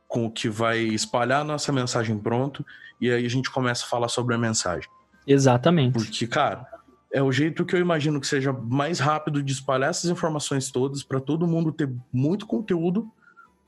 com 0.07 0.27
o 0.27 0.31
que 0.31 0.49
vai 0.49 0.79
espalhar 0.81 1.41
a 1.41 1.43
nossa 1.43 1.71
mensagem 1.71 2.17
pronto, 2.17 2.63
e 3.01 3.09
aí 3.09 3.25
a 3.25 3.29
gente 3.29 3.49
começa 3.49 3.85
a 3.85 3.87
falar 3.87 4.07
sobre 4.07 4.35
a 4.35 4.37
mensagem. 4.37 4.89
Exatamente. 5.25 5.93
Porque, 5.93 6.27
cara, 6.27 6.67
é 7.11 7.23
o 7.23 7.31
jeito 7.31 7.65
que 7.65 7.75
eu 7.75 7.79
imagino 7.79 8.19
que 8.19 8.27
seja 8.27 8.53
mais 8.53 8.99
rápido 8.99 9.41
de 9.41 9.51
espalhar 9.51 9.89
essas 9.89 10.11
informações 10.11 10.69
todas 10.71 11.01
para 11.01 11.19
todo 11.19 11.47
mundo 11.47 11.71
ter 11.71 11.91
muito 12.13 12.45
conteúdo 12.45 13.11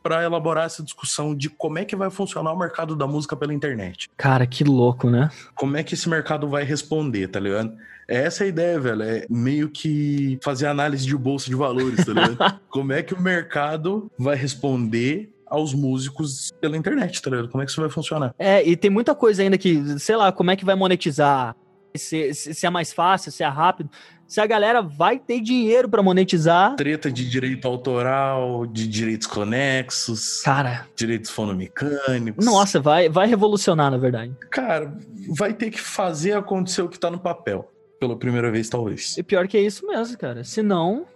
para 0.02 0.24
elaborar 0.24 0.66
essa 0.66 0.84
discussão 0.84 1.36
de 1.36 1.50
como 1.50 1.80
é 1.80 1.86
que 1.86 1.96
vai 1.96 2.10
funcionar 2.10 2.54
o 2.54 2.58
mercado 2.58 2.96
da 2.96 3.06
música 3.06 3.36
pela 3.36 3.54
internet. 3.54 4.10
Cara, 4.18 4.46
que 4.48 4.64
louco, 4.64 5.10
né? 5.10 5.30
Como 5.56 5.78
é 5.78 5.84
que 5.84 5.94
esse 5.94 6.10
mercado 6.10 6.48
vai 6.48 6.64
responder, 6.64 7.28
tá 7.28 7.40
ligado? 7.40 7.76
É 8.08 8.24
essa 8.24 8.44
a 8.44 8.48
ideia, 8.48 8.80
velho. 8.80 9.04
É 9.04 9.26
meio 9.30 9.70
que 9.70 10.40
fazer 10.44 10.68
análise 10.68 11.06
de 11.06 11.16
bolsa 11.16 11.48
de 11.48 11.56
valores, 11.56 12.06
tá 12.06 12.14
ligado? 12.14 12.60
como 12.70 12.92
é 12.92 13.04
que 13.04 13.14
o 13.14 13.22
mercado 13.22 14.10
vai 14.18 14.36
responder 14.36 15.32
aos 15.46 15.74
músicos 15.74 16.52
pela 16.62 16.78
internet, 16.78 17.22
tá 17.22 17.30
ligado? 17.30 17.50
Como 17.50 17.62
é 17.62 17.66
que 17.66 17.72
isso 17.72 17.82
vai 17.82 17.90
funcionar? 17.90 18.34
É, 18.38 18.68
e 18.68 18.76
tem 18.78 18.90
muita 18.90 19.16
coisa 19.16 19.42
ainda 19.42 19.58
que, 19.58 20.00
sei 20.00 20.16
lá, 20.16 20.32
como 20.32 20.52
é 20.52 20.56
que 20.56 20.66
vai 20.66 20.76
monetizar? 20.76 21.56
Se, 21.96 22.34
se, 22.34 22.66
é 22.66 22.70
mais 22.70 22.94
fácil, 22.94 23.32
se 23.32 23.44
é 23.44 23.48
rápido 23.48 23.90
se 24.30 24.40
a 24.40 24.46
galera 24.46 24.80
vai 24.80 25.18
ter 25.18 25.42
dinheiro 25.42 25.90
para 25.90 26.04
monetizar. 26.04 26.76
Treta 26.76 27.12
de 27.12 27.28
direito 27.28 27.68
autoral, 27.68 28.68
de 28.68 28.88
direitos 28.88 29.26
conexos. 29.26 30.44
Cara. 30.44 30.86
Direitos 30.96 31.32
fonomecânicos. 31.32 32.46
Nossa, 32.46 32.80
vai, 32.80 33.10
vai 33.10 33.26
revolucionar, 33.26 33.90
na 33.90 33.98
verdade. 33.98 34.32
Cara, 34.52 34.96
vai 35.30 35.52
ter 35.52 35.72
que 35.72 35.82
fazer 35.82 36.34
acontecer 36.34 36.84
o 36.84 36.88
que 36.88 37.00
tá 37.00 37.10
no 37.10 37.20
papel. 37.20 37.72
Pela 38.00 38.16
primeira 38.16 38.52
vez, 38.52 38.70
talvez. 38.70 39.18
E 39.18 39.24
pior 39.24 39.48
que 39.48 39.58
é 39.58 39.62
isso 39.62 39.88
mesmo, 39.88 40.16
cara. 40.16 40.44
Se 40.44 40.62
não. 40.62 41.08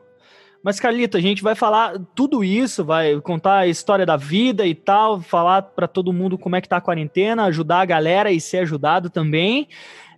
Mas, 0.63 0.79
Carlito, 0.79 1.15
a 1.15 1.21
gente 1.21 1.43
vai 1.43 1.53
falar 1.53 1.99
tudo 2.15 2.43
isso, 2.43 2.83
vai 2.83 3.21
contar 3.21 3.59
a 3.59 3.67
história 3.67 4.07
da 4.07 4.17
vida 4.17 4.65
e 4.65 4.73
tal, 4.73 5.21
falar 5.21 5.61
para 5.61 5.87
todo 5.87 6.11
mundo 6.11 6.35
como 6.35 6.55
é 6.55 6.61
que 6.61 6.67
tá 6.67 6.77
a 6.77 6.81
quarentena, 6.81 7.43
ajudar 7.43 7.81
a 7.81 7.85
galera 7.85 8.31
e 8.31 8.41
ser 8.41 8.59
ajudado 8.59 9.09
também 9.11 9.67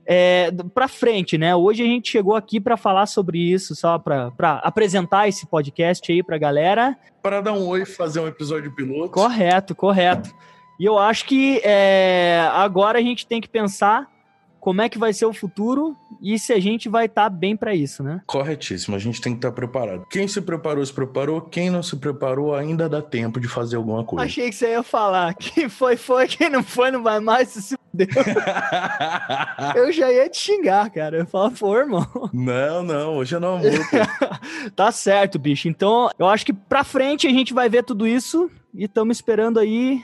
é, 0.05 0.51
para 0.73 0.87
frente, 0.87 1.37
né? 1.37 1.55
Hoje 1.55 1.81
a 1.81 1.85
gente 1.85 2.11
chegou 2.11 2.35
aqui 2.35 2.59
para 2.59 2.77
falar 2.77 3.05
sobre 3.07 3.39
isso, 3.39 3.75
só 3.75 3.97
para 3.97 4.31
apresentar 4.63 5.27
esse 5.27 5.45
podcast 5.47 6.11
aí 6.11 6.21
para 6.21 6.37
galera. 6.37 6.95
Para 7.21 7.41
dar 7.41 7.53
um 7.53 7.67
oi 7.67 7.85
fazer 7.85 8.19
um 8.19 8.27
episódio 8.27 8.73
piloto. 8.75 9.09
Correto, 9.09 9.73
correto. 9.73 10.33
E 10.79 10.85
eu 10.85 10.97
acho 10.99 11.25
que 11.25 11.61
é, 11.63 12.47
agora 12.53 12.99
a 12.99 13.01
gente 13.01 13.25
tem 13.25 13.41
que 13.41 13.49
pensar 13.49 14.07
como 14.65 14.81
é 14.81 14.89
que 14.89 14.97
vai 14.97 15.13
ser 15.13 15.27
o 15.27 15.31
futuro 15.31 15.95
e 16.19 16.39
se 16.39 16.51
a 16.51 16.59
gente 16.59 16.89
vai 16.89 17.05
estar 17.05 17.25
tá 17.25 17.29
bem 17.29 17.55
para 17.55 17.75
isso, 17.75 18.01
né? 18.01 18.19
Corretíssimo, 18.25 18.95
a 18.95 18.99
gente 18.99 19.21
tem 19.21 19.33
que 19.33 19.37
estar 19.37 19.51
tá 19.51 19.55
preparado. 19.55 20.07
Quem 20.09 20.27
se 20.27 20.41
preparou, 20.41 20.83
se 20.83 20.91
preparou. 20.91 21.39
Quem 21.39 21.69
não 21.69 21.83
se 21.83 21.95
preparou, 21.95 22.55
ainda 22.55 22.89
dá 22.89 22.99
tempo 22.99 23.39
de 23.39 23.47
fazer 23.47 23.75
alguma 23.75 24.03
coisa. 24.03 24.25
Achei 24.25 24.49
que 24.49 24.55
você 24.55 24.71
ia 24.71 24.81
falar. 24.81 25.35
Quem 25.37 25.69
foi, 25.69 25.95
foi. 25.95 26.27
Quem 26.27 26.49
não 26.49 26.63
foi, 26.63 26.89
não 26.89 27.03
vai 27.03 27.19
mais. 27.19 27.49
Se 27.49 27.77
fudeu. 27.91 28.07
eu 29.75 29.91
já 29.91 30.11
ia 30.11 30.27
te 30.27 30.39
xingar, 30.39 30.89
cara. 30.89 31.19
Eu 31.19 31.27
falo, 31.27 31.51
pô, 31.51 31.77
irmão. 31.77 32.07
Não, 32.33 32.81
não, 32.81 33.17
hoje 33.17 33.35
é 33.35 33.39
no 33.39 33.57
amor. 33.57 33.71
tá 34.75 34.91
certo, 34.91 35.37
bicho. 35.37 35.67
Então, 35.67 36.09
eu 36.17 36.25
acho 36.25 36.43
que 36.43 36.53
pra 36.53 36.83
frente 36.83 37.27
a 37.27 37.29
gente 37.31 37.53
vai 37.53 37.69
ver 37.69 37.83
tudo 37.83 38.07
isso 38.07 38.49
e 38.73 38.85
estamos 38.85 39.17
esperando 39.17 39.59
aí 39.59 40.03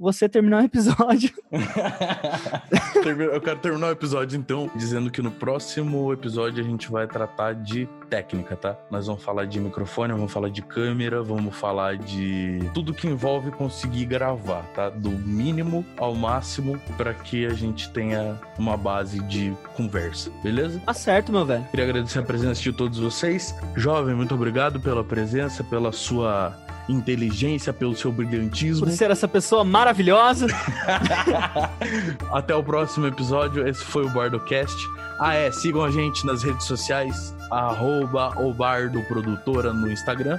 você 0.00 0.26
terminar 0.26 0.62
o 0.62 0.64
episódio. 0.64 1.30
eu 3.32 3.40
quero 3.42 3.58
terminar 3.60 3.88
o 3.88 3.90
episódio, 3.90 4.38
então, 4.38 4.70
dizendo 4.74 5.10
que 5.10 5.20
no 5.20 5.30
próximo 5.30 6.10
episódio 6.10 6.64
a 6.64 6.66
gente 6.66 6.90
vai 6.90 7.06
tratar 7.06 7.54
de 7.54 7.86
técnica, 8.08 8.56
tá? 8.56 8.76
Nós 8.90 9.06
vamos 9.06 9.22
falar 9.22 9.44
de 9.44 9.60
microfone, 9.60 10.14
vamos 10.14 10.32
falar 10.32 10.48
de 10.48 10.62
câmera, 10.62 11.22
vamos 11.22 11.54
falar 11.54 11.98
de 11.98 12.58
tudo 12.72 12.94
que 12.94 13.06
envolve 13.06 13.50
conseguir 13.50 14.06
gravar, 14.06 14.62
tá? 14.74 14.88
Do 14.88 15.10
mínimo 15.10 15.84
ao 15.98 16.14
máximo 16.14 16.80
para 16.96 17.12
que 17.12 17.44
a 17.44 17.52
gente 17.52 17.90
tenha 17.90 18.40
uma 18.58 18.78
base 18.78 19.20
de 19.24 19.52
conversa, 19.76 20.30
beleza? 20.42 20.80
Tá 20.80 20.94
certo, 20.94 21.30
meu 21.30 21.44
velho. 21.44 21.64
Queria 21.70 21.84
agradecer 21.84 22.18
a 22.20 22.22
presença 22.22 22.60
de 22.62 22.72
todos 22.72 22.98
vocês. 22.98 23.54
Jovem, 23.76 24.14
muito 24.14 24.34
obrigado 24.34 24.80
pela 24.80 25.04
presença, 25.04 25.62
pela 25.62 25.92
sua 25.92 26.56
inteligência, 26.88 27.72
pelo 27.72 27.94
seu 27.94 28.10
brilhantismo. 28.10 28.86
Por 28.86 28.92
ser 28.92 29.10
essa 29.10 29.28
pessoa 29.28 29.64
maravilhosa. 29.64 30.46
Até 32.32 32.54
o 32.54 32.62
próximo 32.62 33.06
episódio. 33.06 33.66
Esse 33.66 33.84
foi 33.84 34.04
o 34.04 34.10
BardoCast. 34.10 34.76
Ah, 35.18 35.34
é, 35.34 35.50
sigam 35.52 35.84
a 35.84 35.90
gente 35.90 36.26
nas 36.26 36.42
redes 36.42 36.66
sociais, 36.66 37.34
arroba 37.50 38.32
o 38.40 38.54
Bardo 38.54 39.02
Produtora 39.02 39.72
no 39.72 39.90
Instagram, 39.92 40.38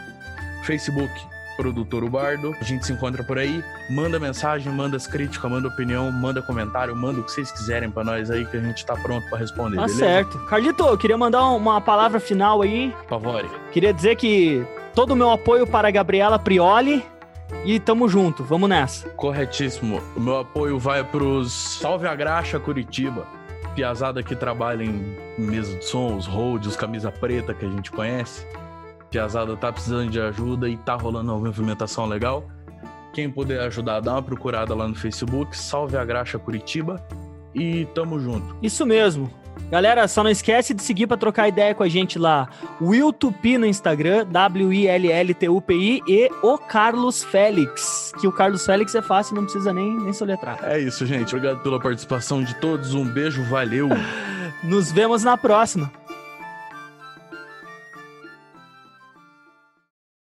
Facebook 0.65 1.11
Produtor 1.55 2.09
Bardo. 2.09 2.55
A 2.59 2.63
gente 2.63 2.85
se 2.87 2.91
encontra 2.91 3.23
por 3.23 3.37
aí. 3.37 3.63
Manda 3.89 4.19
mensagem, 4.19 4.73
manda 4.73 4.97
as 4.97 5.05
críticas, 5.05 5.49
manda 5.49 5.67
opinião, 5.67 6.11
manda 6.11 6.41
comentário, 6.41 6.95
manda 6.95 7.19
o 7.19 7.23
que 7.23 7.31
vocês 7.31 7.51
quiserem 7.51 7.91
para 7.91 8.03
nós 8.03 8.31
aí 8.31 8.45
que 8.45 8.57
a 8.57 8.59
gente 8.61 8.83
tá 8.83 8.95
pronto 8.95 9.29
para 9.29 9.37
responder. 9.37 9.75
Tá 9.75 9.83
beleza? 9.83 9.99
certo. 9.99 10.39
Carlito, 10.45 10.83
eu 10.83 10.97
queria 10.97 11.17
mandar 11.17 11.47
uma 11.49 11.79
palavra 11.79 12.19
final 12.19 12.63
aí. 12.63 12.91
Favore. 13.07 13.47
Queria 13.71 13.93
dizer 13.93 14.15
que 14.15 14.65
todo 14.93 15.11
o 15.11 15.15
meu 15.15 15.29
apoio 15.29 15.65
para 15.65 15.87
a 15.87 15.91
Gabriela 15.91 16.37
Prioli. 16.39 17.03
E 17.65 17.79
tamo 17.79 18.07
junto, 18.07 18.43
vamos 18.43 18.69
nessa. 18.69 19.09
Corretíssimo. 19.09 20.01
O 20.15 20.19
meu 20.19 20.39
apoio 20.39 20.79
vai 20.79 21.03
pros 21.03 21.51
Salve 21.51 22.07
a 22.07 22.15
Graxa 22.15 22.59
Curitiba. 22.59 23.27
Piazada 23.75 24.23
que 24.23 24.35
trabalha 24.35 24.83
em 24.83 25.17
mesa 25.37 25.77
de 25.77 25.85
som, 25.85 26.15
os 26.15 26.25
roads, 26.25 26.69
os 26.69 26.75
camisa 26.75 27.11
preta 27.11 27.53
que 27.53 27.65
a 27.65 27.69
gente 27.69 27.91
conhece. 27.91 28.45
Piazada 29.09 29.55
tá 29.57 29.71
precisando 29.71 30.09
de 30.09 30.19
ajuda 30.19 30.69
e 30.69 30.77
tá 30.77 30.95
rolando 30.95 31.33
uma 31.33 31.45
movimentação 31.45 32.05
legal. 32.05 32.45
Quem 33.13 33.29
puder 33.29 33.59
ajudar, 33.61 33.99
dá 33.99 34.13
uma 34.13 34.23
procurada 34.23 34.73
lá 34.73 34.87
no 34.87 34.95
Facebook, 34.95 35.55
Salve 35.55 35.97
a 35.97 36.05
Graxa 36.05 36.39
Curitiba 36.39 37.05
e 37.53 37.85
tamo 37.93 38.19
junto. 38.19 38.55
Isso 38.61 38.85
mesmo. 38.85 39.29
Galera, 39.69 40.07
só 40.07 40.21
não 40.21 40.29
esquece 40.29 40.73
de 40.73 40.81
seguir 40.81 41.07
para 41.07 41.15
trocar 41.15 41.47
ideia 41.47 41.73
com 41.73 41.83
a 41.83 41.87
gente 41.87 42.19
lá. 42.19 42.49
Will 42.81 43.13
Tupi 43.13 43.57
no 43.57 43.65
Instagram, 43.65 44.25
W-I-L-L-T-U-P-I 44.27 46.01
e 46.07 46.29
o 46.43 46.57
Carlos 46.57 47.23
Félix. 47.23 48.11
Que 48.19 48.27
o 48.27 48.31
Carlos 48.33 48.65
Félix 48.65 48.93
é 48.95 49.01
fácil, 49.01 49.35
não 49.35 49.43
precisa 49.43 49.71
nem, 49.71 49.97
nem 49.97 50.11
soletrar. 50.11 50.59
É 50.63 50.77
isso, 50.77 51.05
gente. 51.05 51.33
Obrigado 51.35 51.61
pela 51.61 51.79
participação 51.79 52.43
de 52.43 52.53
todos. 52.55 52.93
Um 52.93 53.05
beijo, 53.05 53.43
valeu. 53.45 53.87
Nos 54.61 54.91
vemos 54.91 55.23
na 55.23 55.37
próxima. 55.37 55.91